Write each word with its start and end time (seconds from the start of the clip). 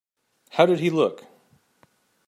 How 0.49 0.65
did 0.65 0.79
he 0.79 0.89
look? 0.89 1.27